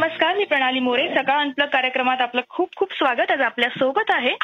नमस्कार 0.00 0.36
मी 0.36 0.44
प्रणाली 0.50 0.80
मोरे. 0.80 1.02
सकाळ 1.14 1.40
अनप्लग 1.40 1.66
कार्यक्रमात 1.72 2.20
आपलं 2.20 2.42
खूप 2.50 2.76
खूप 2.76 2.92
स्वागत. 2.96 3.30
आज 3.32 3.40
आपल्यासोबत 3.40 4.10
आहे. 4.14 4.34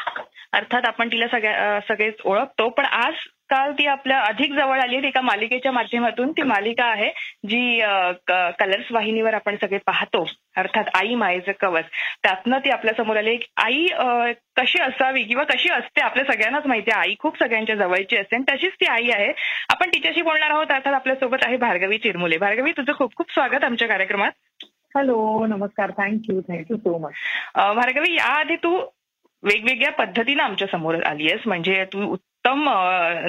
अर्थात 0.53 0.85
आपण 0.87 1.07
तिला 1.11 1.27
सगळ्या 1.27 1.79
सगळेच 1.87 2.21
ओळखतो. 2.25 2.67
पण 2.69 2.85
आज 2.85 3.13
काल 3.49 3.71
ती 3.77 3.85
आपल्या 3.87 4.19
अधिक 4.21 4.53
जवळ 4.53 4.79
आली 4.79 4.97
एका 5.07 5.21
मालिकेच्या 5.21 5.71
माध्यमातून 5.71 6.31
ती 6.37 6.43
मालिका 6.43 6.85
आहे 6.85 7.09
जी 7.49 7.79
कलर्स 8.59 8.91
वाहिनीवर 8.91 9.33
आपण 9.33 9.55
सगळे 9.61 9.77
पाहतो. 9.85 10.25
अर्थात 10.57 10.95
आई 10.95 11.15
मायेचं 11.15 11.51
कवच. 11.61 11.85
त्यातनं 12.23 12.59
ती 12.65 12.69
आपल्यासमोर 12.69 13.17
आली. 13.17 13.37
आई 13.65 13.85
कशी 14.61 14.81
असावी 14.81 15.23
किंवा 15.23 15.43
कशी 15.53 15.73
असते 15.73 16.01
आपल्या 16.01 16.31
सगळ्यांनाच 16.31 16.67
माहिती 16.67 16.91
आहे. 16.91 17.09
आई 17.09 17.15
खूप 17.19 17.39
सगळ्यांच्या 17.39 17.75
जवळची 17.75 18.17
असते 18.17 18.35
आणि 18.35 18.51
तशीच 18.53 18.75
ती 18.81 18.91
आई 18.91 19.09
आहे. 19.15 19.31
आपण 19.69 19.89
तिच्याशी 19.93 20.21
बोलणार 20.21 20.49
आहोत. 20.49 20.71
अर्थात 20.71 20.93
आपल्यासोबत 20.93 21.45
आहे 21.45 21.57
भार्गवी 21.57 21.97
चिरमुले. 21.97 22.37
भार्गवी 22.37 22.71
तुझं 22.77 22.93
खूप 22.97 23.15
खूप 23.15 23.33
स्वागत 23.33 23.63
आमच्या 23.63 23.87
कार्यक्रमात. 23.87 24.31
हॅलो 24.95 25.45
नमस्कार. 25.45 25.91
Thank you 25.97 26.41
thank you 26.41 26.77
so 26.77 26.97
much 26.97 27.13
Bhargavi 27.55 28.13
याआधी 28.15 28.55
तू 28.55 28.77
वेगवेगळ्या 29.43 29.91
पद्धतीनं 29.91 30.43
आमच्यासमोर 30.43 31.03
आली 31.03 31.27
आहेस 31.27 31.41
म्हणजे 31.47 31.85
तू 31.85 32.15
उत्तम 32.47 32.69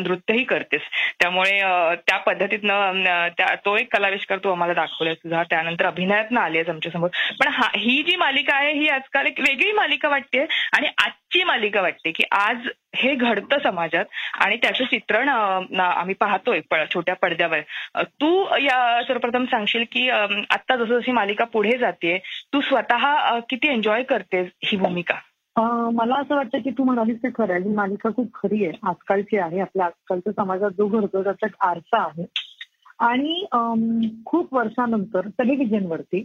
नृत्यही 0.02 0.44
करतेस. 0.44 0.80
त्यामुळे 1.20 1.58
त्या 2.06 2.16
पद्धतीतनं 2.16 3.28
तो 3.64 3.76
एक 3.76 3.92
कलाविष्कार 3.96 4.38
तू 4.38 4.50
आम्हाला 4.50 4.74
दाखवलाय 4.74 5.14
तुझा. 5.14 5.42
त्यानंतर 5.42 5.86
अभिनयातनं 5.86 6.40
आली 6.40 6.58
आहेस 6.58 6.68
आमच्यासमोर. 6.68 7.08
पण 7.40 7.48
हा 7.52 7.68
ही 7.76 8.02
जी 8.02 8.16
मालिका 8.16 8.56
आहे 8.56 8.72
ही 8.72 8.88
आजकाल 8.88 9.26
एक 9.26 9.40
वेगळी 9.40 9.72
मालिका 9.72 10.08
वाटते 10.08 10.42
आणि 10.76 10.88
आजची 11.04 11.42
मालिका 11.44 11.80
वाटते 11.82 12.10
की 12.10 12.24
आज 12.32 12.68
हे 12.96 13.14
घडतं 13.14 13.58
समाजात 13.62 14.04
आणि 14.34 14.56
त्याचं 14.56 14.84
चित्रण 14.84 15.28
आम्ही 15.28 16.14
पाहतोय 16.14 16.60
छोट्या 16.94 17.14
पडद्यावर. 17.16 17.60
तू 18.04 18.56
या 18.56 19.02
सर्वप्रथम 19.08 19.44
सांगशील 19.44 19.84
की 19.92 20.08
आता 20.10 20.76
जसं 20.76 20.98
जशी 20.98 21.12
मालिका 21.12 21.44
पुढे 21.44 21.76
जाते 21.78 22.18
तू 22.52 22.60
स्वतः 22.60 23.38
किती 23.50 23.68
एन्जॉय 23.68 24.02
करतेस 24.02 24.48
ही 24.64 24.76
भूमिका? 24.76 25.14
मला 25.94 26.14
असं 26.14 26.34
वाटतं 26.36 26.58
की 26.58 26.70
तू 26.70 26.84
म्हणालीस 26.84 27.18
ते 27.18 27.28
खरं 27.28 27.52
आहे. 27.52 27.62
ही 27.62 27.74
मालिका 27.74 28.10
खूप 28.16 28.28
खरी 28.34 28.64
आहे. 28.64 28.78
आजकालची 28.82 29.38
आहे. 29.38 29.60
आपल्या 29.60 29.86
आजकालच्या 29.86 30.32
समाजात 30.32 30.70
जो 30.70 30.86
घडतो 30.86 31.22
त्याचा 31.22 31.46
एक 31.46 31.54
आरसा 31.60 32.02
आहे. 32.02 32.24
आणि 32.98 33.44
खूप 34.26 34.54
वर्षानंतर 34.54 35.20
टेलिव्हिजनवरती 35.28 36.24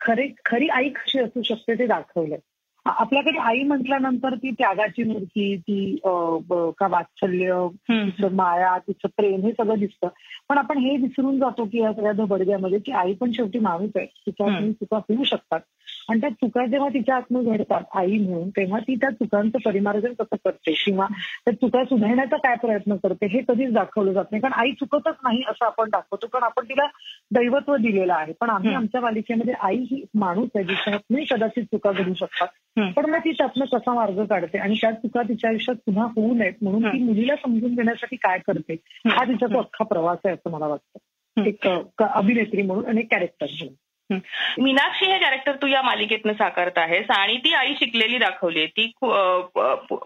खरे 0.00 0.28
खरी 0.44 0.68
आई 0.68 0.88
कशी 0.88 1.18
असू 1.18 1.42
शकते 1.42 1.78
ते 1.78 1.86
दाखवलंय. 1.86 2.38
आपल्याकडे 2.86 3.38
आई 3.38 3.62
म्हटल्यानंतर 3.62 4.34
ती 4.34 4.50
त्यागाची 4.50 5.04
मूर्ती 5.04 5.56
ती 5.56 5.94
का 6.04 6.86
वात्सल्य 6.90 7.66
तिचं 7.90 8.34
माया 8.34 8.78
तिचं 8.78 9.08
प्रेम 9.16 9.40
हे 9.40 9.52
सगळं 9.52 9.78
दिसतं. 9.78 10.08
पण 10.48 10.58
आपण 10.58 10.78
हे 10.78 10.96
विसरून 10.96 11.38
जातो 11.38 11.64
की 11.64 11.80
या 11.80 11.92
सगळ्या 11.92 12.12
धबडग्यामध्ये 12.12 12.78
की 12.78 12.92
आई 12.92 13.14
पण 13.14 13.30
शेवटी 13.32 13.58
माणूस 13.58 13.90
आहे. 13.96 14.06
तिच्या 14.06 14.72
चुका 14.72 14.96
होऊ 14.96 15.24
शकतात. 15.24 15.60
आणि 16.08 16.20
त्या 16.20 16.30
चुका 16.30 16.66
जेव्हा 16.66 16.88
तिच्या 16.88 17.14
हातून 17.14 17.44
घडतात 17.44 17.82
आई 17.94 18.18
म्हणून 18.18 18.48
तेव्हा 18.50 18.78
ती 18.78 18.94
त्या 18.94 19.10
चुकांचं 19.10 19.58
परिमार्जन 19.64 20.12
कसं 20.12 20.36
करते? 20.44 20.72
किंवा 20.84 21.06
त्या 21.44 21.54
चुका 21.54 21.84
सुधारण्याचा 21.84 22.36
काय 22.36 22.56
प्रयत्न 22.56 22.96
करते? 22.96 23.26
हे 23.26 23.40
कधीच 23.48 23.72
दाखवलं 23.72 24.12
जात 24.12 24.24
नाही. 24.30 24.40
कारण 24.40 24.52
आई 24.52 24.72
चुकतच 24.72 25.14
नाही 25.24 25.42
असं 25.48 25.64
आपण 25.64 25.88
दाखवतो. 25.88 26.26
कारण 26.26 26.44
आपण 26.44 26.64
तिला 26.64 26.86
दैवत्व 27.34 27.76
दिलेलं 27.76 28.14
आहे. 28.14 28.32
पण 28.40 28.50
आम्ही. 28.50 28.68
आमच्या 28.74 29.00
पालिकेमध्ये 29.00 29.54
आई 29.60 29.76
ही 29.76 30.04
माणूस 30.14 30.48
आहे 30.54 30.64
जिच्या 30.64 30.92
हातून 30.92 31.24
कदाचित 31.30 31.64
चुका 31.64 31.92
घडू 31.92 32.14
शकतात. 32.14 32.48
पण 32.96 33.10
मग 33.10 33.18
ती 33.18 33.32
त्यातनं 33.32 33.64
कसा 33.64 33.94
मार्ग 33.94 34.24
काढते? 34.24 34.58
आणि 34.58 34.74
त्या 34.74 34.90
चुका 34.92 35.22
तिच्या 35.22 35.50
आयुष्यात 35.50 35.76
पुन्हा 35.86 36.04
होऊ 36.04 36.34
नयेत 36.34 36.52
म्हणून 36.62 36.82
ती. 36.82 36.98
मुलीला 37.02 37.36
समजून 37.36 37.74
घेण्यासाठी 37.74 38.16
काय 38.16 38.38
करते? 38.38 38.72
हा. 38.72 39.24
तिचा 39.24 39.46
तो 39.46 39.58
अख्खा 39.58 39.84
प्रवास 39.84 40.18
आहे 40.24 40.34
असं 40.34 40.50
मला 40.50 40.66
वाटतं. 40.66 40.98
एक 41.46 42.02
अभिनेत्री 42.02 42.62
म्हणून 42.62 42.86
आणि 42.86 43.00
एक 43.00 43.10
कॅरेक्टर 43.10 43.46
म्हणून. 43.50 43.74
मीनाक्षी 44.10 45.06
हे 45.06 45.18
कॅरेक्टर 45.18 45.56
तू 45.62 45.66
या 45.66 45.80
मालिकेतनं 45.82 46.32
साकारत 46.32 46.78
आहेस 46.78 47.10
आणि 47.10 47.36
ती 47.44 47.52
आई 47.54 47.74
शिकलेली 47.78 48.18
दाखवली 48.18 48.58
आहे. 48.60 48.66
ती 48.68 48.90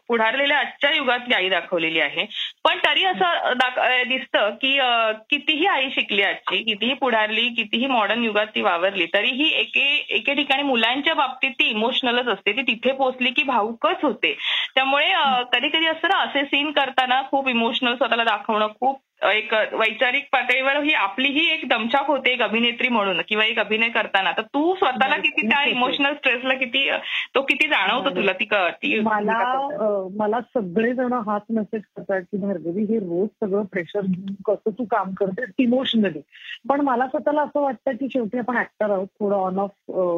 पुढारलेल्या 0.08 0.58
आजच्या 0.58 0.90
युगातली 0.94 1.34
आई 1.34 1.48
दाखवलेली 1.48 2.00
आहे. 2.00 2.24
पण 2.64 2.78
तरी 2.86 3.04
असं 3.04 3.52
दिसतं 4.08 4.50
की 4.62 4.76
कितीही 5.30 5.66
आई 5.66 5.90
शिकली 5.90 6.22
आजची 6.22 6.62
कितीही 6.64 6.94
पुढारली 6.94 7.48
कितीही 7.56 7.86
मॉडर्न 7.86 8.24
युगात 8.24 8.46
ती 8.54 8.62
वावरली 8.62 9.06
तरीही 9.14 9.48
एके 9.60 9.84
एके 10.16 10.34
ठिकाणी 10.34 10.62
मुलांच्या 10.62 11.14
बाबतीत 11.14 11.50
ती 11.50 11.68
इमोशनलच 11.70 12.28
असते. 12.28 12.52
ती 12.52 12.62
तिथे 12.62 12.92
पोहोचली 12.92 13.30
की 13.30 13.42
भाऊकच 13.42 14.02
होते. 14.02 14.36
त्यामुळे 14.74 15.12
कधी 15.52 15.68
कधी 15.68 15.86
असं 15.86 16.08
ना 16.08 16.18
असे 16.22 16.44
सीन 16.44 16.70
करताना 16.72 17.20
खूप 17.30 17.48
इमोशनल 17.48 17.96
स्वतःला 17.96 18.24
दाखवणं 18.24 18.68
खूप 18.80 19.00
एक 19.22 19.52
वैचारिक 19.52 20.24
पातळीवर 20.32 20.82
ही 20.82 20.92
आपलीही 20.92 21.52
एक 21.52 21.68
दमछाक 21.68 22.06
होते 22.06 22.32
एक 22.32 22.42
अभिनेत्री 22.42 22.88
म्हणून 22.88 23.20
किंवा 23.28 23.44
एक 23.44 23.58
अभिनय 23.58 23.88
करताना. 23.88 24.32
तर 24.32 24.42
तू 24.42 24.74
स्वतःला 24.74 25.16
किती 25.16 25.48
त्या 25.48 25.64
इमोशनल 25.64 26.14
स्ट्रेसला 26.14 26.54
किती 26.54 26.90
तो 27.34 27.42
किती 27.42 27.68
जाणवतो 27.68 28.10
तुला 28.10 28.32
ती 28.32 28.44
क- 28.44 28.54
ती 28.54 29.00
मला 29.00 29.68
मला 30.18 30.40
सगळेजण 30.40 31.12
हाच 31.12 31.42
मेसेज 31.50 31.82
करतात 31.96 32.20
की 32.20 32.36
भार्गवी 32.36 32.84
हे 32.84 32.98
रोज 32.98 33.28
सगळं 33.40 33.64
प्रेशर 33.64 34.00
घेऊन 34.00 34.34
कसं 34.46 34.78
तू 34.78 34.84
काम 34.84 35.14
करते 35.14 35.42
इमोशनली 35.58 36.20
पण 36.68 36.80
मला 36.80 37.06
स्वतःला 37.06 37.42
असं 37.42 37.60
वाटतं 37.60 37.92
की 37.92 38.08
शेवटी 38.12 38.38
आपण 38.38 38.56
ऍक्टर 38.56 38.90
आहोत. 38.90 39.06
थोडं 39.06 39.36
ऑन 39.36 39.58
ऑफ 39.58 39.70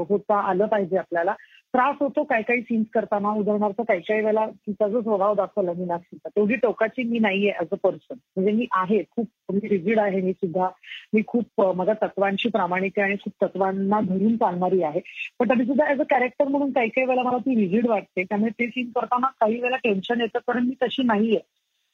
होता 0.08 0.40
आलं 0.40 0.66
पाहिजे 0.66 0.96
आपल्याला. 0.96 1.34
त्रास 1.74 1.96
होतो 2.00 2.22
काही 2.22 2.42
काही 2.42 2.60
सीन्स 2.62 2.86
करताना 2.94 3.28
उदाहरणार्थ 3.28 3.80
काही 3.80 4.00
काही 4.00 4.20
वेळेला 4.20 4.46
तिचा 4.46 4.88
जो 4.88 5.02
स्वभाव 5.02 5.34
दाखवला 5.34 5.72
मीनाक्षीचा 5.72 6.28
तेवढी 6.28 6.54
टोकाची 6.54 7.02
मी 7.02 7.18
नाहीये 7.18 7.52
ऍज 7.60 7.66
अ 7.72 7.76
पर्सन 7.82 8.14
म्हणजे 8.14 8.52
मी 8.52 8.66
आहे 8.72 9.02
खूप 9.10 9.26
म्हणजे 9.48 9.68
मी 9.68 9.76
रिजिड 9.76 9.98
आहे 9.98 10.20
मी 10.20 10.32
सुद्धा. 10.32 10.68
मी 11.12 11.22
खूप 11.26 11.62
माझ्या 11.76 11.94
तत्वांशी 12.02 12.48
प्रामाणिक 12.48 12.98
आहे 12.98 13.08
आणि 13.08 13.16
खूप 13.24 13.44
तत्वांना 13.44 14.00
धरून 14.00 14.36
चालणारी 14.36 14.82
आहे. 14.82 15.00
पण 15.38 15.50
तरी 15.50 15.64
सुद्धा 15.64 15.90
ऍज 15.90 16.00
अ 16.00 16.04
कॅरेक्टर 16.10 16.48
म्हणून 16.48 16.72
काही 16.72 16.88
काही 16.88 17.06
वेळेला 17.06 17.22
मला 17.22 17.38
ती 17.38 17.56
रिजिड 17.56 17.86
वाटते. 17.86 18.22
त्यामुळे 18.24 18.50
ते 18.50 18.66
सीन 18.66 18.90
करताना 18.90 19.26
काही 19.40 19.54
वेळेला 19.54 19.76
टेन्शन 19.76 20.20
येतं 20.20 20.38
कारण 20.38 20.66
मी 20.66 20.74
तशी 20.82 21.02
नाहीये. 21.02 21.38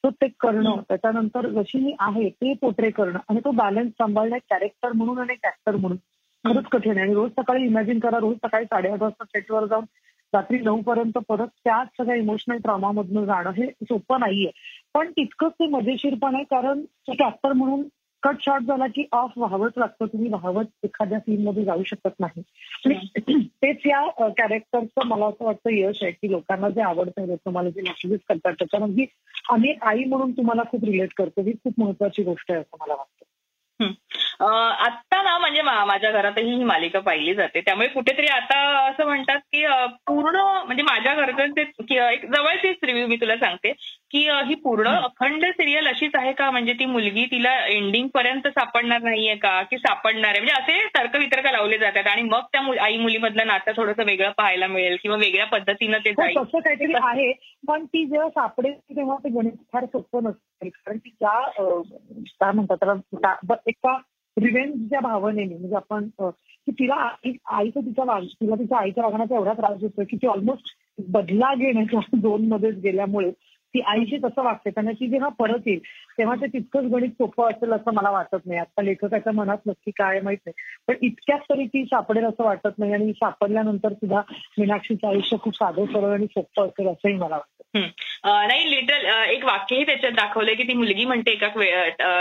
तो 0.03 0.09
ते 0.09 0.27
करणं 0.39 0.75
त्याच्यानंतर 0.89 1.47
जशी 1.49 1.79
मी 1.79 1.95
आहे 1.99 2.29
ते 2.29 2.53
पोट्रे 2.53 2.89
करणं 2.89 3.19
आणि 3.29 3.39
तो 3.39 3.51
बॅलन्स 3.51 3.91
सांभाळणं 3.91 4.37
कॅरेक्टर 4.49 4.91
म्हणून 4.91 5.17
आणि 5.19 5.33
एक 5.33 5.45
ऍक्टर 5.45 5.75
म्हणून. 5.75 5.97
खरंच 6.45 6.65
कठीण 6.65 6.91
आहे. 6.91 7.01
आणि 7.01 7.13
रोज 7.13 7.31
सकाळी 7.31 7.65
इमॅजिन 7.65 7.99
करा 7.99 8.19
रोज 8.19 8.35
सकाळी 8.35 8.65
साडेआठ 8.65 9.01
वाजता 9.01 9.25
सेटवर 9.25 9.65
जाऊन 9.65 9.85
रात्री 10.33 10.57
नऊ 10.59 10.81
पर्यंत 10.81 11.17
परत 11.29 11.47
त्याच 11.63 11.87
सगळ्या 11.97 12.15
इमोशनल 12.15 12.57
ट्रॉमामधनं 12.57 13.25
जाणं 13.25 13.49
हे 13.49 13.67
सोपं 13.83 14.19
नाहीये. 14.19 14.51
पण 14.93 15.11
तितकंच 15.11 15.51
ते 15.51 15.67
मजेशीर 15.67 16.15
पण 16.21 16.35
आहे 16.35 16.43
कारण 16.43 16.81
एक 17.09 17.21
ऍक्टर 17.21 17.53
म्हणून 17.53 17.83
कट 18.23 18.35
शॉट 18.41 18.61
झाला 18.61 18.87
की 18.87 19.05
ऑफ 19.11 19.31
व्हावंच 19.37 19.71
लागतं. 19.77 20.05
तुम्ही 20.05 20.29
व्हावत 20.29 20.65
एखाद्या 20.83 21.19
सीन 21.19 21.43
मध्ये 21.43 21.63
जाऊ 21.63 21.83
शकत 21.83 22.19
नाही. 22.19 22.41
तेच 23.43 23.77
या 23.85 24.29
कॅरेक्टरचं 24.29 25.07
मला 25.07 25.25
असं 25.25 25.45
वाटतं 25.45 25.69
यश 25.73 26.03
आहे 26.03 26.11
की 26.11 26.31
लोकांना 26.31 26.69
जे 26.69 26.81
आवडतं 26.81 27.25
लोक 27.27 27.39
तुम्हाला 27.45 27.69
जे 27.69 27.81
मेसेजेस 27.81 28.19
करतात 28.29 28.53
त्याच्यामध्ये 28.53 29.05
आम्ही 29.49 29.73
आई 29.81 30.03
म्हणून 30.03 30.31
तुम्हाला 30.31 30.63
खूप 30.71 30.83
रिलेट 30.83 31.13
करतो. 31.17 31.41
ही 31.41 31.53
खूप 31.53 31.73
महत्वाची 31.77 32.23
गोष्ट 32.23 32.51
आहे 32.51 32.59
असं 32.59 32.77
मला 32.81 32.93
वाटतं. 32.93 33.25
आत्ता 33.81 35.21
ना 35.21 35.37
म्हणजे 35.37 35.61
माझ्या 35.61 36.11
घरातही 36.11 36.53
ही 36.55 36.63
मालिका 36.63 36.99
पाहिली 36.99 37.33
जाते. 37.33 37.61
त्यामुळे 37.61 37.87
कुठेतरी 37.87 38.27
आता 38.27 38.59
असं 38.89 39.05
म्हणतात 39.05 39.39
की 39.53 39.65
पूर्ण 40.07 40.35
म्हणजे 40.65 40.83
माझ्या 40.83 41.13
घरच्यांचे 41.15 41.61
अं, 41.61 42.09
एक 42.09 42.25
जवळचीच 42.25 42.77
रिव्ह्यू 42.83 43.07
मी 43.07 43.15
तुला 43.15 43.35
सांगते 43.37 43.71
की 44.11 44.27
ही 44.45 44.55
पूर्ण 44.55 44.87
अखंड 44.87 45.45
सिरियल 45.45 45.87
अशीच 45.87 46.15
आहे 46.15 46.31
का? 46.33 46.49
म्हणजे 46.51 46.73
ती 46.73 46.85
मुलगी 46.85 47.25
तिला 47.25 47.53
एंडिंग 47.65 48.07
पर्यंत 48.07 48.47
सापडणार 48.47 49.01
नाहीये 49.01 49.35
का? 49.35 49.61
की 49.61 49.77
सापडणार 49.77 50.29
आहे? 50.29 50.39
म्हणजे 50.39 50.53
असे 50.53 50.87
तर्कवितर्क 50.97 51.47
लावले 51.51 51.77
जातात 51.77 52.07
आणि 52.07 52.21
मग 52.21 52.41
त्या 52.53 52.83
आई 52.83 52.97
मुलीमधलं 52.97 53.47
नातं 53.47 53.71
थोडंसं 53.77 54.03
वेगळं 54.03 54.31
पाहायला 54.31 54.67
मिळेल 54.67 54.97
किंवा 55.01 55.17
वेगळ्या 55.17 55.45
पद्धतीनं 55.45 55.97
ते 55.97 56.11
जाईल 56.11 56.37
तसं 56.37 56.59
काहीतरी 56.59 56.93
आहे. 57.03 57.31
पण 57.67 57.85
ती 57.85 58.05
जेव्हा 58.05 58.29
सापडेल 58.29 58.73
तेव्हा 58.73 59.15
ते 59.15 59.29
गणित 59.29 59.51
फार 59.73 59.85
सोपं 59.85 60.23
नसतं. 60.23 60.50
कारण 60.69 60.97
की 60.97 61.09
त्या 61.09 61.39
काय 62.39 62.51
म्हणतात 62.51 62.77
त्याला 62.79 63.55
एका 63.67 63.97
रिव्हेंजच्या 64.37 64.99
भावनेने 64.99 65.57
म्हणजे 65.57 65.75
आपण 65.75 66.07
की 66.67 66.71
तिला 66.71 66.93
आई- 66.93 67.37
आईचं 67.45 67.79
तिच्या 67.79 68.05
वाग 68.05 68.23
तिला 68.23 68.55
तिच्या 68.55 68.77
आईच्या 68.77 69.03
वागण्याचा 69.03 69.35
एवढा 69.35 69.53
त्रास 69.53 69.81
होतो 69.81 70.03
की 70.09 70.17
ती 70.17 70.27
ऑलमोस्ट 70.27 70.65
बदला 71.07 71.55
घेण्याच्या 71.55 71.99
झोन 72.21 72.47
मध्येच 72.47 72.75
गेल्यामुळे 72.75 73.31
ती 73.73 73.79
आईशी 73.79 74.17
तसं 74.17 74.43
वागते. 74.43 74.69
त्यांना 74.69 74.91
ती 74.91 75.07
जेव्हा 75.07 75.29
परत 75.29 75.59
येईल 75.65 75.79
तेव्हा 76.17 76.35
ते 76.35 76.45
तितकंच 76.45 76.91
गणित 76.91 77.09
सोपं 77.09 77.49
असेल 77.49 77.71
असं 77.71 77.93
मला 77.93 78.09
वाटत 78.09 78.37
नाही. 78.45 78.59
आता 78.59 78.81
लेखकाच्या 78.81 79.33
मनात 79.33 79.57
नक्की 79.65 79.91
काय 79.91 80.21
माहीत 80.21 80.37
नाही. 80.45 80.53
पण 80.87 81.05
इतक्यात 81.05 81.39
तरी 81.39 81.65
ती 81.67 81.85
सापडेल 81.85 82.25
असं 82.25 82.43
वाटत 82.43 82.79
नाही 82.79 82.93
आणि 82.93 83.11
सापडल्यानंतर 83.11 83.93
सुद्धा 83.93 84.21
मीनाक्षीचं 84.59 85.07
आयुष्य 85.07 85.37
खूप 85.41 85.55
साधं 85.55 85.85
सरळ 85.85 86.13
आणि 86.13 86.25
सोपं 86.25 86.65
असेल 86.65 86.87
असंही 86.87 87.15
मला 87.15 87.35
वाटतं. 87.35 87.79
नाही 88.23 88.69
लिटल 88.69 89.05
एक 89.29 89.43
वाक्यही 89.45 89.85
त्याच्यात 89.85 90.11
दाखवलंय 90.13 90.53
की 90.55 90.63
ती 90.63 90.73
मुलगी 90.73 91.05
म्हणते 91.05 91.31
एका 91.31 91.47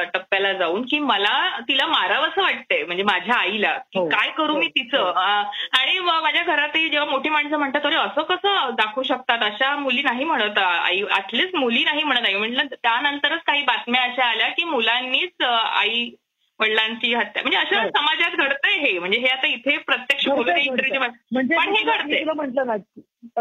टप्प्याला 0.05 0.53
जाऊन 0.53 0.83
की 0.83 0.99
मला 1.01 1.33
तिला 1.69 1.87
मारावंसं 1.87 2.43
वाटतंय 2.43 2.83
म्हणजे 2.85 3.03
माझ्या 3.03 3.35
आईला 3.37 3.73
की 3.73 3.99
हो. 3.99 4.07
काय 4.09 4.31
करू 4.31 4.57
मी 4.57 4.67
हो. 4.67 4.71
तिचं 4.77 5.05
अं, 5.07 5.43
आणि 5.79 5.99
माझ्या 5.99 6.43
घरातही 6.45 6.89
जेव्हा 6.89 7.11
मोठी 7.11 7.29
माणसं 7.29 7.59
म्हणतात 7.59 7.87
अरे 7.87 7.97
असं 7.97 8.23
कसं 8.25 8.71
दाखवू 8.75 9.03
शकतात 9.03 9.43
अशा 9.43 9.75
मुली 9.77 10.03
नाही 10.03 10.25
म्हणत 10.25 10.59
आई 10.59 11.03
ऍटलीस्ट 11.17 11.57
मुली 11.57 11.85
नाही 11.85 12.03
म्हणत 12.03 12.27
आई 12.27 12.35
म्हटलं 12.35 12.75
त्यानंतरच 12.75 13.43
काही 13.47 13.63
बातम्या 13.63 14.03
अशा 14.03 14.25
आल्या 14.25 14.49
की 14.49 14.65
मुलांनीच 14.65 15.43
आई 15.43 16.11
वडिलांची 16.61 17.15
हत्या. 17.15 17.43
म्हणजे 17.43 17.59
असं 17.59 17.83
हो. 17.83 17.89
समाजात 17.89 18.37
घडतंय 18.39 18.77
हे. 18.79 18.99
म्हणजे 18.99 19.19
हे 19.19 19.29
आता 19.29 19.47
इथे 19.47 19.77
प्रत्यक्ष 19.79 20.29
म्हणजे 20.29 21.55
पण 21.57 21.75
हे 21.75 22.25
म्हटलं 22.25 22.67
ना 22.67 22.77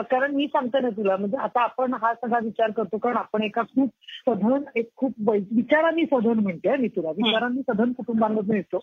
कारण 0.02 0.32
मी 0.32 0.46
सांगते 0.48 0.80
ना 0.80 0.90
तुला 0.90 1.16
म्हणजे 1.18 1.38
आता 1.38 1.62
आपण 1.62 1.94
हा 1.94 2.14
सगळा 2.14 2.40
विचार 2.44 2.72
करतो 2.72 2.98
कारण 2.98 3.18
आपण 3.18 3.44
एका 3.44 3.62
खूप 3.76 3.90
सधन 4.28 4.64
एक 4.76 4.90
खूप 4.96 5.30
विचारांनी 5.30 6.04
सधन 6.06 6.40
म्हणते 6.40 6.76
मी 6.78 6.88
तुला. 6.88 7.10
विचारांनी 7.10 7.62
सधन 7.62 7.92
कुटुंबांमधून 7.92 8.56
येतो. 8.56 8.80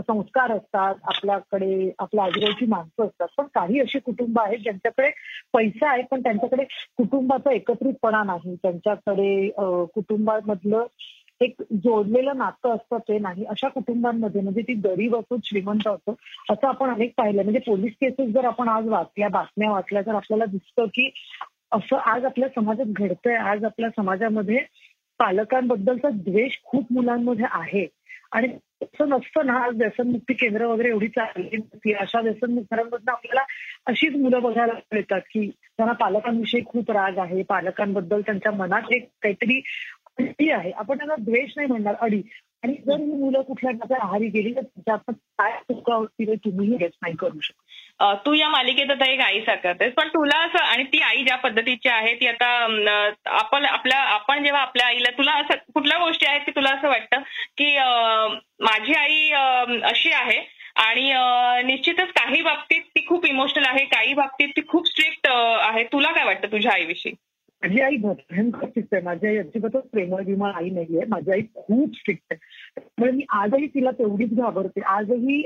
संस्कार 0.00 0.52
असतात 0.52 0.94
आपल्याकडे 1.04 1.90
आपल्या 1.98 2.24
आजूबाजूची 2.24 2.66
माणसं 2.66 3.04
असतात. 3.06 3.28
पण 3.36 3.46
काही 3.54 3.80
अशी 3.80 3.98
कुटुंब 3.98 4.40
आहेत 4.40 4.58
ज्यांच्याकडे 4.58 5.10
पैसा 5.52 5.90
आहे 5.90 6.02
पण 6.10 6.22
त्यांच्याकडे 6.22 6.64
कुटुंबाचा 6.96 7.52
एकत्रितपणा 7.52 8.22
नाही. 8.22 8.56
त्यांच्याकडे 8.62 9.48
कुटुंबामधलं 9.94 10.86
एक 11.44 11.62
जोडलेलं 11.72 12.36
नातं 12.36 12.74
असतं 12.74 12.98
ते 12.98 13.18
नाही 13.18 13.44
अशा 13.44 13.68
कुटुंबांमध्ये 13.68 14.40
म्हणजे 14.40 14.62
ती 14.62 14.74
गरीब 14.74 15.16
असो 15.16 15.36
श्रीमंत 15.44 15.88
असो 15.88 16.14
असं 16.50 16.66
आपण 16.68 16.90
अनेक 16.90 17.12
पाहिलं 17.16 17.42
म्हणजे 17.42 17.60
पोलीस 17.60 17.92
केसेस 18.00 18.28
जर 18.28 18.44
आपण 18.44 18.68
आज 18.68 18.88
वाचल्या 18.88 19.28
बातम्या 19.28 19.70
वाचल्या 19.70 20.02
तर 20.02 20.14
आपल्याला 20.14 20.44
दिसतं 20.44 20.84
की 20.84 21.10
असं 21.72 21.96
आज 21.96 22.24
आपल्या 22.24 22.48
समाजात 22.48 22.86
घडतंय. 22.86 23.36
आज 23.36 23.64
आपल्या 23.64 23.90
समाजामध्ये 23.90 24.58
पालकांबद्दलचा 25.18 26.08
द्वेष 26.12 26.58
खूप 26.64 26.92
मुलांमध्ये 26.92 27.44
आहे. 27.50 27.86
आणि 28.32 28.48
असं 28.82 29.08
नसतं 29.08 29.46
ना 29.46 29.52
आज 29.52 29.76
व्यसनमुक्ती 29.76 30.34
केंद्र 30.34 30.66
वगैरे 30.66 30.88
एवढी 30.88 31.08
चालली 31.08 31.56
नसती. 31.56 31.92
अशा 31.92 32.20
व्यसनमुक्तांमधनं 32.20 33.12
आपल्याला 33.12 33.42
अशीच 33.86 34.16
मुलं 34.16 34.42
बघायला 34.42 34.72
मिळतात 34.92 35.20
की 35.20 35.48
त्यांना 35.48 35.92
पालकांविषयी 35.92 36.64
खूप 36.66 36.90
राग 36.90 37.18
आहे. 37.18 37.42
पालकांबद्दल 37.42 38.20
त्यांच्या 38.20 38.52
मनात 38.52 38.92
एक 38.92 39.08
काहीतरी 39.22 39.60
अडी 40.18 40.50
आहे. 40.50 40.70
आपण 40.70 40.96
त्यांना 40.96 41.14
द्वेष 41.18 41.52
नाही 41.56 41.68
म्हणणार 41.68 41.94
अडी. 42.00 42.22
आणि 42.64 42.74
जर 42.86 43.00
ही 43.00 43.12
मुलं 43.12 43.42
कुठल्या 43.42 43.72
नात्या 43.72 43.96
आहारी 44.02 44.26
गेली 44.30 44.52
तर 44.56 44.62
त्याच्यात 44.62 45.14
काय 45.38 45.52
चुका 45.68 45.94
होतील 45.94 46.34
तुम्हीही 46.44 46.76
गेस 46.76 46.90
नाही 47.02 47.14
करू 47.20 47.40
शकत. 47.42 48.02
तू 48.26 48.32
या 48.34 48.48
मालिकेत 48.48 48.90
आता 48.90 49.06
एक 49.12 49.20
आई 49.20 49.40
साकारतेस. 49.40 49.92
पण 49.94 50.08
तुला 50.08 50.38
असं 50.44 50.64
आणि 50.64 50.84
ती 50.92 51.00
आई 51.02 51.24
ज्या 51.24 51.36
पद्धतीची 51.36 51.88
आहे 51.88 52.14
ती 52.20 52.26
आता 52.26 52.46
आपण 53.38 53.64
आपल्या 53.64 53.98
आपण 53.98 54.44
जेव्हा 54.44 54.62
आपल्या 54.62 54.86
आईला 54.86 55.10
तुला 55.18 55.32
असं 55.32 55.54
कुठल्या 55.74 55.98
गोष्टी 55.98 56.26
आहेत 56.26 56.40
की 56.40 56.50
तुला 56.50 56.70
असं 56.70 56.88
वाटतं 56.88 57.22
की 57.58 57.74
माझी 58.64 58.94
आई 58.94 59.30
अशी 59.82 60.12
आहे 60.12 60.38
आणि 60.82 61.12
निश्चितच 61.66 62.12
काही 62.12 62.42
बाबतीत 62.42 62.82
ती 62.96 63.04
खूप 63.06 63.26
इमोशनल 63.26 63.64
आहे 63.64 63.84
काही 63.84 64.14
बाबतीत 64.14 64.48
ती 64.48 64.60
खूप 64.68 64.88
स्ट्रिक्ट 64.88 65.28
आहे. 65.28 65.84
तुला 65.84 66.12
काय 66.12 66.24
वाटतं 66.24 66.52
तुझ्या 66.52 66.72
आईविषयी? 66.72 67.12
माझी 67.62 67.80
आई 67.80 67.96
भयंकर 67.96 68.66
स्ट्रिक्ट 68.66 68.94
आहे. 68.94 69.02
माझी 69.04 69.26
आई 69.26 69.36
अजिबातच 69.36 69.88
प्रेमळ 69.92 70.22
बिमळ 70.22 70.50
आई 70.54 70.70
नाहीये. 70.70 71.04
माझी 71.08 71.32
आई 71.32 71.42
खूप 71.54 71.94
स्ट्रिक्ट 71.94 72.22
आहे. 72.30 72.38
त्यामुळे 72.80 73.12
मी 73.12 73.24
आजही 73.30 73.66
तिला 73.66 73.90
तेवढीच 73.90 74.34
घाबरते. 74.34 74.80
आजही 74.80 75.42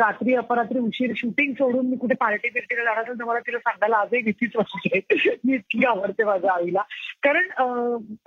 रात्री 0.00 0.34
अपरात्री 0.34 0.78
उशीर 0.78 1.12
शूटिंग 1.16 1.52
सोडून 1.52 1.86
मी 1.86 1.96
कुठे 1.96 2.14
पार्टी 2.14 2.48
बिर्टीला 2.48 2.84
जाणार 2.84 3.02
असेल 3.02 3.18
तर 3.18 3.24
मला 3.24 3.38
तिला 3.38 3.58
सांगायला 3.58 3.96
आजही 3.96 4.22
भीतीच 4.22 4.50
वाटते. 4.56 5.00
मी 5.44 5.54
इतकी 5.54 5.84
आवडते 5.86 6.24
माझ्या 6.24 6.52
आईला. 6.52 6.82
कारण 7.22 7.48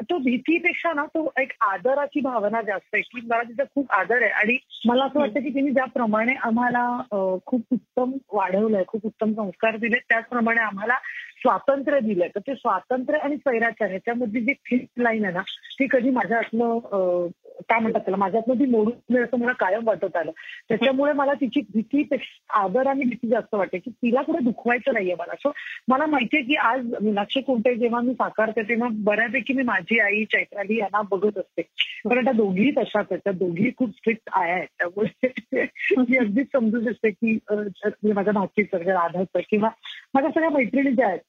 तो 0.01 0.17
भीतीपेक्षा 0.17 0.93
ना 0.93 1.05
तो 1.05 1.33
एक 1.39 1.51
आदराची 1.61 2.21
भावना 2.21 2.61
जास्त 2.61 2.89
आहे. 2.93 3.01
की 3.01 3.27
मला 3.27 3.43
तिचा 3.43 3.63
खूप 3.63 3.91
आदर 3.91 4.21
आहे. 4.21 4.31
आणि 4.31 4.57
मला 4.85 5.05
असं 5.05 5.19
वाटतं 5.19 5.39
की 5.39 5.49
तिने 5.49 5.71
ज्याप्रमाणे 5.71 6.33
आम्हाला 6.33 7.01
खूप 7.45 7.61
उत्तम 7.71 8.11
वाढवलंय 8.31 8.83
खूप 8.87 9.05
उत्तम 9.05 9.33
संस्कार 9.33 9.77
दिले 9.77 9.99
त्याचप्रमाणे 10.09 10.61
आम्हाला 10.61 10.95
स्वातंत्र्य 11.43 11.99
दिलंय. 11.99 12.27
तर 12.27 12.39
ते 12.39 12.55
स्वातंत्र्य 12.55 13.19
आणि 13.19 13.37
स्वैराचार 13.37 13.89
ह्याच्यामधली 13.89 14.41
जी 14.41 14.53
फिट 14.65 14.85
लाईन 14.97 15.25
आहे 15.25 15.33
ना 15.33 15.41
ती 15.79 15.87
कधी 15.91 16.09
माझ्यातनं 16.09 17.27
काय 17.69 17.79
म्हणतात 17.79 18.01
त्याला 18.01 18.17
माझ्यातनं 18.17 18.53
ती 18.53 18.65
मोडून 18.65 19.23
असं 19.23 19.37
मला 19.37 19.51
कायम 19.51 19.87
वाटत 19.87 20.15
आलं. 20.15 20.31
त्याच्यामुळे 20.69 21.13
मला 21.13 21.33
तिची 21.33 21.61
भीतीपेक्षा 21.73 22.61
आदर 22.63 22.87
आणि 22.87 23.05
भीती 23.05 23.27
जास्त 23.27 23.55
वाटते 23.55 23.77
की 23.77 23.91
तिला 23.91 24.21
कुठे 24.21 24.43
दुखवायचं 24.43 24.93
नाहीये 24.93 25.15
मला. 25.19 25.35
सो 25.35 25.51
मला 25.87 26.05
माहितीये 26.05 26.43
की 26.43 26.55
आज 26.55 26.93
मीनाक्षी 27.01 27.41
कोणते 27.41 27.75
जेव्हा 27.75 28.01
मी 28.01 28.13
साकारते 28.13 28.61
तेव्हा 28.61 28.87
बऱ्यापैकी 28.91 29.53
मी 29.53 29.63
माझी 29.63 29.99
आई 29.99 30.23
चैत्राली 30.25 30.79
यांना 30.79 31.01
बघत 31.01 31.37
असते. 31.37 31.61
कारण 31.61 32.23
त्या 32.23 32.33
दोघीही 32.33 32.71
तशाच 32.71 33.05
आहेत. 33.11 33.19
त्या 33.23 33.33
दोघी 33.33 33.71
खूप 33.77 33.89
स्ट्रिक्ट 33.89 34.29
आया 34.33 34.55
आहेत. 34.55 34.67
त्यामुळे 34.79 35.27
मी 35.97 36.17
अगदीच 36.17 36.47
समजू 36.53 36.81
शकते 36.81 37.09
की 37.09 37.37
म्हणजे 37.51 38.13
माझ्या 38.13 38.33
भाचीचं 38.33 38.77
म्हणजे 38.77 38.91
राधाचं 38.91 39.39
किंवा 39.49 39.69
माझ्या 40.13 40.31
सगळ्या 40.31 40.49
मैत्रिणी 40.49 40.91
ज्या 40.91 41.07
आहेत 41.07 41.19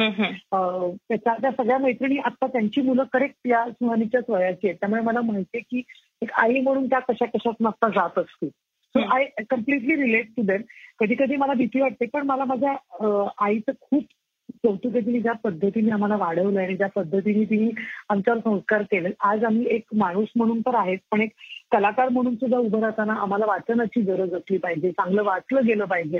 त्याच्या 0.00 1.34
त्या 1.34 1.50
सगळ्या 1.50 1.78
मैत्रिणी 1.78 2.18
आता 2.18 2.46
त्यांची 2.46 2.80
मुलं 2.80 3.04
करेक्ट 3.12 3.46
या 3.46 3.64
सुहानीच्याच 3.70 4.24
वयाची 4.28 4.66
आहेत. 4.66 4.76
त्यामुळे 4.80 5.02
मला 5.02 5.20
माहितीये 5.20 5.62
की 5.70 5.82
एक 6.22 6.32
आई 6.32 6.60
म्हणून 6.60 6.86
त्या 6.86 6.98
कशा 6.98 7.24
कशात 7.24 7.66
आता 7.66 7.88
जात 7.88 8.18
असतील 8.18 8.48
so 8.48 9.00
I 9.14 9.24
completely 9.50 9.96
relate 9.96 10.26
to 10.26 10.42
them 10.42 10.62
कधी 10.98 11.14
कधी 11.14 11.36
मला 11.36 11.54
भीती 11.54 11.80
वाटते 11.80 12.06
पण 12.06 12.26
मला 12.26 12.44
माझ्या 12.44 12.72
आईचं 13.38 13.72
खूप 13.80 14.04
कौतुक 14.64 14.92
तिने 14.94 15.20
ज्या 15.20 15.32
पद्धतीने 15.32 15.90
आम्हाला 15.90 16.16
वाढवलं 16.16 16.60
आणि 16.60 16.76
ज्या 16.76 16.88
पद्धतीने 16.88 17.44
तिने 17.44 17.70
आमच्यावर 18.08 18.40
संस्कार 18.40 18.82
केले 18.82 19.08
आज 19.20 19.44
आम्ही 19.44 19.66
एक 19.70 19.84
माणूस 19.94 20.28
म्हणून 20.36 20.60
तर 20.60 20.74
आहेच 20.74 21.00
पण 21.10 21.20
एक 21.20 21.30
कलाकार 21.72 22.08
म्हणून 22.08 22.34
सुद्धा 22.34 22.58
उभं 22.58 22.80
राहताना 22.80 23.12
आम्हाला 23.12 23.46
वाचनाची 23.46 24.00
गरज 24.00 24.34
असली 24.34 24.58
पाहिजे 24.58 24.90
चांगलं 24.90 25.22
वाचलं 25.22 25.66
गेलं 25.66 25.84
पाहिजे. 25.84 26.18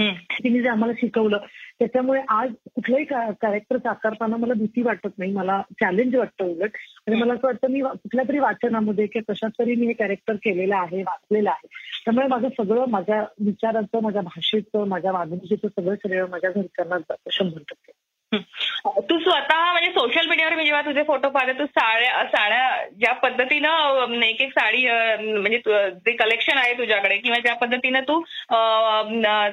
तिने 0.00 0.62
जे 0.62 0.68
आम्हाला 0.68 0.94
शिकवलं 1.00 1.38
त्याच्यामुळे 1.78 2.20
आज 2.28 2.50
कुठलंही 2.74 3.04
कॅरेक्टर 3.04 3.76
साकारताना 3.78 4.36
मला 4.36 4.54
भीती 4.54 4.82
वाटत 4.82 5.08
नाही 5.18 5.32
मला 5.32 5.62
चॅलेंज 5.80 6.16
वाटतं 6.16 6.44
उलट. 6.44 6.70
आणि 7.08 7.20
मला 7.20 7.34
असं 7.34 7.46
वाटतं 7.46 7.70
मी 7.70 7.80
कुठल्या 7.80 8.24
तरी 8.28 8.38
वाचनामध्ये 8.38 9.06
किंवा 9.06 9.32
कशात 9.32 9.50
तरी 9.58 9.74
मी 9.74 9.86
हे 9.86 9.92
कॅरेक्टर 9.92 10.34
केलेलं 10.34 10.76
आहे 10.76 11.02
वाचलेलं 11.02 11.50
आहे. 11.50 11.66
त्यामुळे 12.04 12.26
माझं 12.26 12.48
सगळं 12.48 12.84
माझ्या 12.88 13.24
विचाराचं 13.40 14.02
माझ्या 14.02 14.22
भाषेचं 14.22 14.88
माझ्या 14.88 15.12
वागणुकीचं 15.12 15.68
सगळं 15.68 15.94
श्रेय 15.94 16.24
माझ्या 16.24 16.50
घरच्यांनाच 16.50 17.00
जातं 17.00 17.30
शंभर 17.32 17.58
टक्के. 17.58 17.92
तू 18.86 19.18
स्वतः 19.18 19.72
म्हणजे 19.72 19.90
सोशल 19.90 20.26
मीडियावर 20.28 20.54
मी 20.54 20.64
जेव्हा 20.64 20.80
तुझे 20.82 21.02
फोटो 21.02 21.28
पाहिले 21.28 21.52
तू 21.52 21.66
साड्या 21.66 22.24
साड्या 22.24 22.84
ज्या 22.98 23.12
पद्धतीनं 23.12 24.22
एक 24.22 24.40
एक 24.40 24.50
साडी 24.50 24.86
म्हणजे 25.20 25.58
जे 25.90 26.12
कलेक्शन 26.12 26.58
आहे 26.58 26.72
तुझ्याकडे 26.72 27.16
किंवा 27.16 27.38
ज्या 27.38 27.54
पद्धतीनं 27.54 28.00
तू 28.00 28.20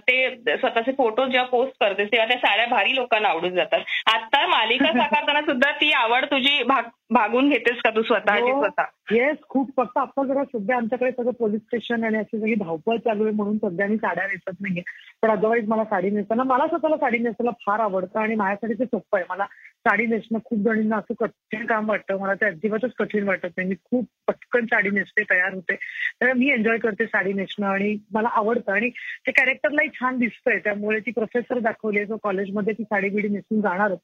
ते 0.08 0.58
स्वतःचे 0.58 0.92
फोटो 0.92 1.26
जेव्हा 1.26 1.48
पोस्ट 1.50 1.74
करतेस 1.80 2.12
तेव्हा 2.12 2.28
त्या 2.28 2.38
साड्या 2.38 2.66
भारी 2.66 2.96
लोकांना 2.96 3.30
आवडून 3.30 3.56
जातात. 3.56 3.80
आता 4.06 4.46
मालिका 4.48 4.92
साकारताना 5.00 5.42
सुद्धा 5.42 5.72
ती 5.72 5.92
आवड 5.94 6.26
तुझी 6.26 6.64
भाग 6.64 6.84
भागून 7.10 7.50
घेतेस 7.50 7.82
का 7.84 7.90
तू 7.90 8.04
स्वतःची 8.04 8.52
हो. 8.52 8.64
स्वतः? 8.64 9.16
येस 9.16 9.38
खूप. 9.50 9.70
फक्त 9.78 9.98
आता 9.98 10.24
जरा 10.28 10.44
सध्या 10.44 10.78
आमच्याकडे 10.78 11.12
सगळं 11.12 11.32
पोलीस 11.32 11.62
स्टेशन 11.62 12.04
आणि 12.04 12.18
अशी 12.18 12.40
सगळी 12.40 12.56
धावपळ 12.56 12.98
चालू 12.98 13.24
आहे 13.24 13.32
म्हणून 13.32 13.58
सध्या 13.58 13.88
मी 13.88 13.98
साड्या 13.98 14.28
नेसत 14.28 14.62
नाहीये. 14.62 14.84
पण 15.22 15.30
अदरवाईज 15.30 15.68
मला 15.68 15.84
साडी 15.84 16.10
नेसताना 16.10 16.44
मला 16.44 16.68
स्वतःला 16.68 16.98
साडी 16.98 17.18
नेसायला 17.18 17.52
फार 17.52 17.80
आवडतं 17.80 18.20
आणि 18.20 18.36
माझ्यासाठी 18.36 18.74
ते 18.74 18.86
सोपं 18.86 19.18
आहे. 19.18 19.26
मला 19.30 19.46
साडी 19.88 20.06
नेसणं 20.06 20.40
खूप 20.46 20.60
जणींना 20.60 20.98
असं 20.98 21.14
कठीण 21.20 21.66
काम 21.66 21.90
वाटतं. 21.90 22.20
मला 22.20 22.34
ते 22.34 22.46
अजिबातच 22.46 22.94
कठीण 23.00 23.28
वाटत 23.28 23.48
नाही. 23.58 23.70
मी 23.70 23.76
खूप 23.76 24.06
पटकन 24.28 24.66
साडी 24.66 24.90
नेसते 24.90 25.24
तयार 25.24 25.54
होते. 25.54 25.76
तर 26.22 26.34
मी 26.34 26.50
एन्जॉय 26.50 26.78
करते 26.78 27.06
साडी 27.06 27.34
नेसणं 27.34 27.68
आणि 27.68 27.98
मला 28.14 28.28
आवडतं. 28.32 28.72
आणि 28.72 28.90
ते 29.28 29.32
कॅरेक्टरलाही 29.32 29.90
छान 29.90 30.18
दिसतंय. 30.18 30.60
त्यामुळे 30.60 31.00
ती 31.00 31.12
प्रोफेसर 31.12 31.60
दाखवली 31.60 31.98
आहे. 31.98 32.06
जो 32.06 32.18
कॉलेजमध्ये 32.18 32.74
ती 32.74 32.84
साडी 32.84 33.10
बिडी 33.10 33.28
नेसून 33.28 33.62
जाणारच. 33.62 34.00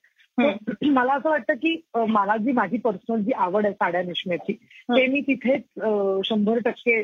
मला 0.85 1.13
असं 1.13 1.29
वाटतं 1.29 1.53
की 1.53 1.81
मला 1.95 2.37
जी 2.37 2.51
माझी 2.51 2.77
पर्सनल 2.77 3.21
जी 3.21 3.31
आवड 3.31 3.65
आहे 3.65 3.73
साड्या 3.73 4.03
नेसण्याची 4.03 4.53
ते 4.91 5.07
मी 5.07 5.21
तिथेच 5.21 5.61
शंभर 6.27 6.57
टक्के 6.57 7.03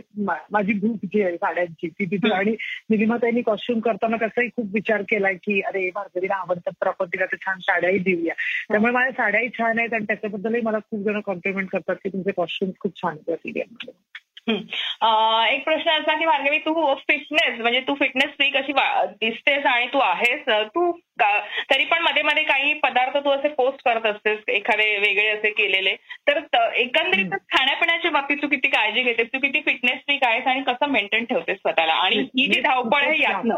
माझी 0.51 0.73
भूक 0.73 0.97
जी 1.03 1.21
आहे 1.21 1.35
साड्यांची 1.35 1.87
ती 1.87 2.05
तिथे 2.05 2.33
आणि 2.33 2.55
निलिमाताईंनी 2.89 3.41
कॉस्ट्युम 3.41 3.79
करताना 3.79 4.17
त्याचाही 4.17 4.49
खूप 4.49 4.65
विचार 4.73 5.01
केलाय 5.01 5.33
की 5.33 5.61
अरे 5.61 5.91
भार्गवीला 5.95 6.35
आवडतात 6.35 6.71
तर 6.71 6.87
आपण 6.87 7.05
तिला 7.05 7.25
तर 7.25 7.35
छान 7.35 7.57
साड्याही 7.61 7.97
देऊया. 7.97 8.33
त्यामुळे 8.71 8.93
माझ्या 8.93 9.11
साड्याही 9.11 9.49
छान 9.49 9.79
आहेत 9.79 9.93
आणि 9.93 10.05
त्याच्याबद्दलही 10.05 10.61
मला 10.61 10.77
खूप 10.79 10.99
जण 11.03 11.19
कॉम्प्लिमेंट 11.19 11.69
करतात 11.69 11.95
की 11.95 12.09
तुमचे 12.09 12.31
कॉस्ट्युम 12.31 12.71
खूप 12.79 12.97
छान 12.97 13.11
आहेत 13.11 13.37
सिरियलमध्ये. 13.37 13.93
अं, 13.93 14.26
एक 15.51 15.63
प्रश्न 15.65 15.89
असा 15.89 16.19
की 16.19 16.25
भार्गवी 16.25 16.57
तू 16.57 16.95
फिटनेस 16.95 17.59
म्हणजे 17.59 17.79
तू 17.79 17.93
फिटनेस 17.93 18.29
फ्रीक 18.29 18.57
अशी 18.57 18.71
वा- 18.71 19.05
दिसतेस 19.05 19.65
आणि 19.65 19.87
तू 19.87 19.99
आहेस? 19.99 20.41
तू 20.49 20.91
तरी 21.71 21.85
पण 21.85 22.01
मध्ये 22.01 22.23
मध्ये 22.23 22.43
काही 22.43 22.73
पदार्थ 22.73 23.17
तू 23.17 23.29
असे 23.29 23.47
पोस्ट 23.47 23.89
करत 23.89 24.05
असतेस 24.05 24.39
एखादे 24.47 24.97
वेगळे 24.97 25.27
असे 25.27 25.49
केलेले. 25.49 25.95
तर 26.27 26.39
एकंदरीत 26.73 27.25
खाण्यापिण्याच्या 27.31 28.11
बाबतीत 28.11 28.37
तू 28.41 28.47
किती 28.47 28.67
काळजी 28.67 29.01
घेतेस? 29.01 29.27
तू 29.27 29.39
किती 29.39 29.59
फिटनेस 29.59 29.99
फ्रीक 29.99 30.23
आहेस 30.23 30.47
आणि 30.47 30.61
कसं 30.61 30.89
मेंटेन 30.89 31.25
ठेवतेस 31.25 31.57
स्वतःला? 31.57 31.93
आणि 31.93 32.15
ही 32.15 32.47
जी 32.47 32.61
धावपळ 32.61 33.01
आहे 33.01 33.21
यातनं 33.21 33.57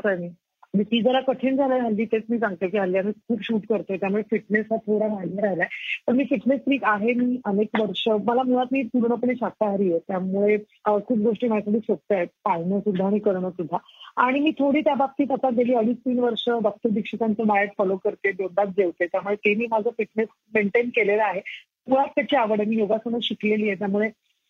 म्हणजे 0.74 0.90
ती 0.92 1.02
जरा 1.02 1.20
कठीण 1.20 1.56
झालंय 1.58 1.80
हल्ली 1.80 2.06
तेच 2.06 2.24
मी 2.30 2.38
सांगते 2.40 2.68
की 2.68 2.78
हल्ली 2.78 2.98
आम्ही 2.98 3.14
खूप 3.28 3.40
शूट 3.44 3.62
करतोय 3.70 3.98
त्यामुळे 3.98 4.24
फिटनेस 4.32 4.66
हा 4.72 4.78
थोडा 4.78 5.08
मागे 5.08 5.42
राहिलाय. 5.42 5.68
पण 6.08 6.16
मी 6.16 6.24
फिटनेस 6.30 6.60
फ्रीक 6.66 6.84
आहे 6.84 7.14
मी 7.14 7.38
अनेक 7.46 7.80
वर्ष. 7.80 8.08
मला 8.26 8.44
मुळात 8.44 8.66
मी 8.72 8.84
पूर्णपणे 8.94 9.36
शाकाहारी 9.36 9.90
आहे 9.92 10.00
त्यामुळे 10.08 10.58
खूप 10.86 11.18
गोष्टी 11.18 11.48
माझ्यासाठी 11.48 11.80
सोप्या 11.80 12.18
आहेत. 12.18 12.28
पाळणं 12.46 12.80
सुद्धा 12.80 13.06
आणि 13.08 13.20
करणं 13.20 13.50
सुद्धा. 13.50 13.78
आणि 14.18 14.40
मी 14.40 14.52
थोडी 14.60 14.82
त्या 14.82 14.94
बाबतीत 14.96 15.32
आता 15.32 15.50
गेली 15.50 15.74
अडीच 15.74 15.98
तीन 15.98 16.20
वर्ष 16.20 16.50
डॉक्टर 16.64 16.90
दीक्षितांचं 16.90 17.48
डायट 17.48 17.70
फॉलो 17.78 17.98
करते 17.98 18.32
दोनदाच 18.32 18.70
जेवते. 18.70 19.06
त्यामुळे 19.06 19.36
ते 19.36 19.56
मी 19.56 19.68
माझं 19.72 19.90
फिटनेस 19.98 20.28
मेंटेन 20.54 20.90
केलेलं 20.90 21.24
आहे. 21.24 21.42
मुळात 21.88 22.08
त्याची 22.16 22.36
आवड 22.36 22.60
आहे. 22.62 22.70
मी 22.70 22.78
योगासनं 22.78 23.20
शिकलेली 23.24 23.68
आहे. 23.68 23.80
त्यामुळे 23.80 24.10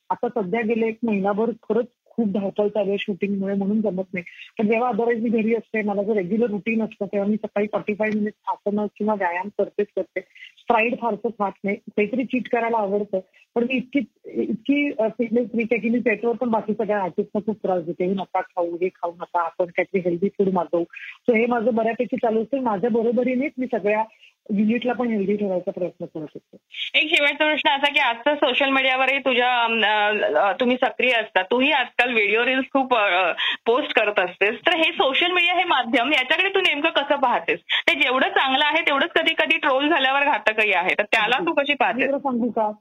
आता 0.09 0.27
सध्या 0.29 0.61
गेले 0.61 0.87
एक 0.87 0.97
महिनाभर 1.03 1.49
खरंच 1.63 1.85
खूप 2.19 2.31
धावपळ 2.31 2.67
चालू 2.67 2.89
आहे 2.89 2.97
शूटिंगमुळे 2.99 3.53
म्हणून 3.55 3.81
जमत 3.81 4.13
नाही. 4.13 4.23
पण 4.57 4.67
जेव्हा 4.67 4.89
अदरवाईज 4.89 5.21
मी 5.23 5.29
घरी 5.29 5.55
असते 5.55 5.81
मला 5.81 6.03
जर 6.03 6.13
रेग्युलर 6.13 6.49
रुटीन 6.49 6.81
असतं 6.81 7.05
तेव्हा 7.05 7.29
मी 7.29 7.35
सकाळी 7.35 7.67
फॉर्टी 7.71 7.93
फाय 7.93 8.09
मिनिट 8.15 8.33
आसनं 8.47 8.85
किंवा 8.97 9.13
व्यायाम 9.13 9.47
करतेच 9.57 9.87
करते. 9.95 10.19
स्ट्राईड 10.59 10.95
फारसं 10.99 11.29
खात 11.29 11.51
नाही. 11.63 11.75
काहीतरी 11.75 12.23
चीट 12.23 12.49
करायला 12.49 12.77
आवडतं. 12.77 13.19
पण 13.55 13.63
मी 13.63 13.75
इतकी 13.75 13.99
इतकी 14.25 14.91
फिटनेस 14.91 15.47
वीक 15.53 15.67
आहे 15.71 15.81
की 15.81 15.89
मी 15.89 15.99
त्याच्यावर 15.99 16.35
पण 16.35 16.49
बाकी 16.49 16.73
सगळ्या 16.73 17.01
आर्टिस्टना 17.01 17.45
खूप 17.45 17.55
त्रास 17.63 17.83
देते. 17.83 18.05
हे 18.05 18.13
नका 18.13 18.41
खाऊ 18.41 18.75
हे 18.81 18.89
खाऊ 18.89 19.11
नका. 19.11 19.41
आपण 19.41 19.65
काहीतरी 19.65 20.09
हेल्दी 20.09 20.29
फूड 20.29 20.53
मागवू. 20.53 20.83
सो 21.23 21.33
हे 21.33 21.45
माझं 21.45 21.75
बऱ्यापैकी 21.75 22.17
चालू 22.17 22.41
असतं. 22.41 22.61
माझ्या 22.61 22.89
बरोबरीनेच 22.89 23.51
मी 23.57 23.65
सगळ्या 23.65 24.03
युनिटला 24.49 24.93
पण 24.93 25.07
हेल्दी 25.07 25.35
ठेवायचा 25.37 25.71
प्रयत्न 25.71 26.05
करत 26.05 26.35
असतो 26.35 26.57
एक 26.99 27.09
शेवटचा 27.09 27.45
प्रश्न 27.45 27.69
असा 27.69 27.91
की 27.93 27.99
आजचं 27.99 28.35
सोशल 28.35 28.69
मीडियावरही 28.69 29.19
तुझ्या 29.19 30.51
तुम्ही 30.59 30.77
सक्रिय 30.83 31.11
असता. 31.13 31.41
तूही 31.41 31.71
आजकाल 31.71 32.13
व्हिडिओ 32.13 32.45
रील्स 32.45 32.65
खूप 32.73 32.93
पोस्ट 33.65 33.93
करत 33.99 34.19
असतेस. 34.19 34.55
तर 34.67 34.75
हे 34.75 34.91
सोशल 34.91 35.31
मीडिया 35.31 35.57
हे 35.57 35.63
माध्यम 35.67 36.13
याच्याकडे 36.13 36.49
तू 36.49 36.59
नेमकं 36.59 36.89
कसं 37.01 37.19
पाहतेस? 37.21 37.59
ते 37.87 37.93
जेवढं 38.01 38.29
चांगलं 38.29 38.65
आहे 38.65 38.81
तेवढंच 38.81 39.11
कधी 39.15 39.33
कधी 39.39 39.57
ट्रोल 39.57 39.89
झाल्यावर 39.89 40.23
घातकही 40.23 40.73
आहे. 40.73 40.93
तर 40.99 41.03
त्याला 41.03 41.39
तू 41.45 41.53
कशी 41.53 41.73
पाहतेस? 41.73 42.11
सांगू 42.11 42.49
का? 42.49 42.71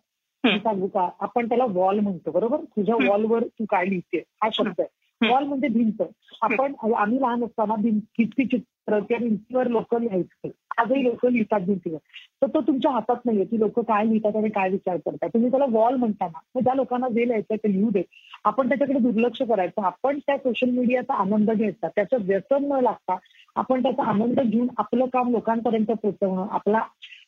सांगू 0.44 0.86
का? 0.86 1.08
आपण 1.20 1.48
त्याला 1.48 1.64
वॉल 1.68 1.98
म्हणतो 1.98 2.30
बरोबर? 2.30 2.56
तुझ्या 2.76 2.94
वॉलवर 3.08 3.42
तू 3.58 3.64
काय 3.70 3.84
लिहिते 3.84 4.22
हा 4.42 4.48
शब्द 4.52 4.80
आहे. 4.80 5.28
वॉल 5.28 5.44
म्हणजे 5.44 5.68
भिंत. 5.68 6.02
आपण 6.42 6.72
आम्ही 6.96 7.20
लहान 7.20 7.44
असताना 7.44 7.74
भिंती 7.74 8.24
चित्र 8.24 8.98
त्या 8.98 9.18
भिंतीवर 9.18 9.66
लोक 9.66 9.94
लिहायचं. 9.94 10.48
आजही 10.78 11.02
लोक 11.04 11.24
लिहितात 11.26 11.60
भिंतीवर. 11.60 11.98
तर 12.42 12.46
तो 12.46 12.60
तुमच्या 12.60 12.90
हातात 12.90 13.24
नाहीये. 13.24 13.44
की 13.44 13.58
लोक 13.60 13.78
काय 13.80 14.04
लिहितात 14.06 14.36
आणि 14.36 14.48
काय 14.48 14.70
विचार 14.70 14.96
करतात. 14.96 15.28
तुम्ही 15.28 15.50
त्याला 15.50 15.66
वॉल 15.70 15.94
म्हणताना 15.94 16.38
मग 16.54 16.62
ज्या 16.62 16.74
लोकांना 16.74 17.08
जे 17.08 17.26
लिहायचं 17.28 17.56
ते 17.56 17.72
लिहू 17.72 17.90
दे. 17.90 18.02
आपण 18.44 18.68
त्याच्याकडे 18.68 18.98
दुर्लक्ष 18.98 19.42
करायचं. 19.42 19.82
आपण 19.82 20.18
त्या 20.18 20.36
सोशल 20.36 20.70
मीडियाचा 20.70 21.14
आनंद 21.14 21.50
घ्यायचा 21.50 21.88
त्याचं 21.88 22.26
व्यसन 22.26 22.64
न 22.72 22.80
लागता 22.82 23.16
आपण 23.56 23.82
त्याचा 23.82 24.02
आनंद 24.02 24.40
घेऊन 24.40 24.68
आपलं 24.78 25.06
काम 25.06 25.30
लोकांपर्यंत 25.30 25.86
पोहोचवणं 25.86 26.46
आपला 26.50 26.80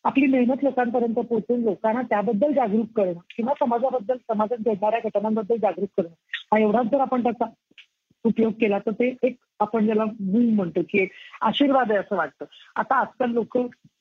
आपली 0.04 0.26
मेहनत 0.26 0.62
लोकांपर्यंत 0.62 1.14
पोहोचून 1.14 1.60
लोकांना 1.60 2.02
त्याबद्दल 2.02 2.52
जागरूक 2.52 2.86
करणं 2.96 3.18
किंवा 3.36 3.52
समाजाबद्दल 3.60 4.16
समाजात 4.16 4.58
घडणाऱ्या 4.66 5.00
घटनांबद्दल 5.04 5.56
जागरूक 5.56 5.88
करणं. 5.96 6.14
हा 6.52 6.58
एवढाच 6.58 6.86
जर 6.86 7.00
आपण 7.00 7.22
त्याचा 7.22 7.44
उपयोग 8.24 8.52
केला 8.52 8.78
तर 8.78 8.90
ते 8.90 9.14
एक 9.22 9.36
आपण 9.60 9.84
ज्याला 9.84 10.04
मूल 10.04 10.48
म्हणतो 10.48 10.80
की 10.82 11.02
एक 11.02 11.12
आशीर्वाद 11.40 11.90
आहे 11.90 12.00
असं 12.00 12.16
वाटतं. 12.16 12.44
आता 12.76 12.94
आजकाल 12.94 13.30
लोक 13.30 13.58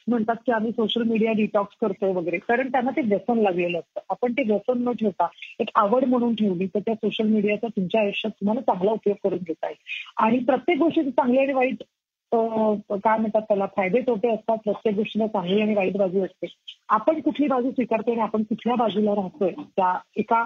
म्हणतात 0.08 0.36
की 0.46 0.52
आम्ही 0.52 0.72
सोशल 0.72 1.04
मीडिया 1.04 1.32
डिटॉक्स 1.32 1.76
करतोय 1.82 2.12
वगैरे. 2.12 2.38
कारण 2.38 2.72
त्यांना 2.72 2.92
ते 2.92 3.02
व्यसन 3.02 3.38
लागलेलं 3.38 3.80
असतं. 3.80 4.00
आपण 4.10 4.32
ते 4.32 4.44
व्यसन 4.44 4.88
न 4.88 4.92
ठेवता 4.92 5.28
एक 5.60 5.70
आवड 5.76 6.06
म्हणून 6.06 6.36
ठेवली 6.36 6.68
तर 6.68 6.80
त्या 6.80 6.96
सोशल 6.96 7.28
मीडियाचा 7.28 7.68
तुमच्या 7.68 8.02
आयुष्यात 8.02 8.32
तुम्हाला 8.32 8.62
चांगला 8.62 8.92
उपयोग 8.92 9.18
करून 9.24 9.40
घेता 9.40 9.68
येईल. 9.68 9.84
आणि 10.18 10.40
प्रत्येक 10.40 10.78
गोष्टीची 10.78 11.12
चांगली 11.12 11.40
आणि 11.40 11.54
वाईट 11.54 11.84
काय 12.32 13.18
म्हणतात 13.18 13.42
त्याला 13.42 13.66
फायदे 13.76 14.02
तोटे 14.02 14.30
असतात 14.34 14.58
प्रत्येक 14.64 14.96
गोष्टीला 14.96 15.28
चांगली 15.28 15.62
आणि 15.62 15.76
वाईट 15.76 15.98
बाजू 15.98 16.24
असते. 16.26 16.48
आपण 16.90 17.20
कुठली 17.22 17.48
बाजू 17.48 17.72
स्वीकारतोय 17.72 18.14
आणि 18.14 18.22
आपण 18.22 18.44
कुठल्या 18.44 18.76
बाजूला 18.76 19.16
राहतोय 19.16 19.52
त्या 19.78 19.94
एका 20.18 20.44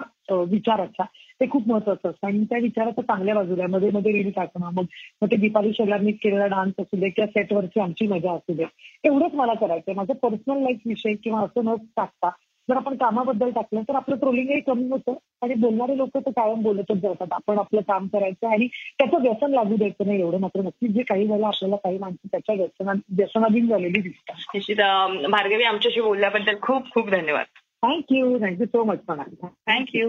विचाराच्या 0.50 1.04
ते 1.40 1.48
खूप 1.50 1.68
महत्वाचं 1.68 2.08
असतं. 2.08 2.26
आणि 2.26 2.44
त्या 2.44 2.58
विचाराचं 2.58 3.02
चांगल्या 3.02 3.34
बाजूला 3.34 3.66
मध्ये 3.66 3.90
मध्ये 3.90 4.12
रील 4.12 4.30
टाकणं 4.36 4.70
मग 4.72 4.84
मग 5.22 5.30
ते 5.30 5.36
दीपाली 5.36 5.72
शेलारनी 5.72 6.12
केलेला 6.12 6.46
डान्स 6.46 6.80
असू 6.80 7.00
दे 7.00 7.08
किंवा 7.08 7.26
सेटवरची 7.30 7.80
आमची 7.80 8.06
मजा 8.06 8.32
असू 8.32 8.54
दे 8.54 8.64
एवढंच 9.04 9.34
मला 9.34 9.54
करायचंय. 9.54 9.94
माझं 9.94 10.12
पर्सनल 10.22 10.62
लाईफ 10.62 10.80
विषय 10.86 11.14
किंवा 11.14 11.40
असं 11.40 11.64
न 11.64 11.74
टाकता 11.96 12.30
जर 12.68 12.76
आपण 12.76 12.94
कामाबद्दल 12.96 13.50
टाकलं 13.50 13.82
तर 13.82 13.94
आपलं 13.94 14.16
ट्रोलिंगही 14.16 14.60
कमी 14.60 14.88
होतं 14.90 15.14
आणि 15.42 15.54
बोलणारे 15.54 15.96
लोक 15.96 16.16
तर 16.16 16.30
कायम 16.30 16.62
बोलतच 16.62 16.96
जातात. 16.96 17.32
आपण 17.32 17.58
आपलं 17.58 17.80
काम 17.80 18.06
करायचं 18.06 18.46
आणि 18.46 18.66
त्याचं 18.98 19.22
व्यसन 19.22 19.50
लागू 19.50 19.76
द्यायचं 19.76 20.06
नाही 20.06 20.20
एवढं 20.20 20.40
मात्र 20.40 20.60
नक्की 20.60 20.88
जे 20.88 21.02
काही 21.02 21.26
वेळेला 21.26 21.46
आपल्याला 21.46 21.76
काही 21.76 21.98
माणसं 21.98 22.28
त्याच्या 22.32 22.54
व्यसना 22.54 22.92
व्यसनाधीन 23.18 23.68
झालेली 23.68 24.00
दिसतात. 24.00 24.36
निश्चित 24.54 24.76
भार्गवी 25.30 25.64
आमच्याशी 25.64 26.00
बोलल्याबद्दल 26.00 26.56
खूप 26.62 26.90
खूप 26.94 27.10
धन्यवाद. 27.10 27.46
Thank you 27.82 28.38
thank you 28.38 28.66
so 28.66 28.84
much 28.84 28.98
म्हणा 29.08 29.46
थँक्यू 29.68 30.08